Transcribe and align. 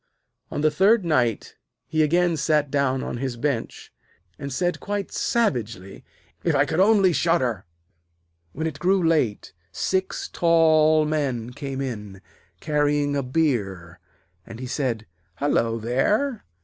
On 0.49 0.61
the 0.61 0.71
third 0.71 1.05
night 1.05 1.57
he 1.85 2.01
again 2.01 2.35
sat 2.35 2.71
down 2.71 3.03
on 3.03 3.17
his 3.17 3.37
bench, 3.37 3.93
and 4.39 4.51
said 4.51 4.79
quite 4.79 5.11
savagely: 5.11 6.03
'If 6.43 6.55
only 6.55 7.09
I 7.11 7.13
could 7.13 7.15
shudder!' 7.15 7.65
When 8.51 8.65
it 8.65 8.79
grew 8.79 9.07
late, 9.07 9.53
six 9.71 10.27
tall 10.27 11.05
men 11.05 11.53
came 11.53 11.81
in, 11.81 12.19
carrying 12.61 13.15
a 13.15 13.21
bier, 13.21 13.99
and 14.43 14.59
he 14.59 14.65
said: 14.65 15.05
'Hullo 15.37 15.77
there! 15.77 16.45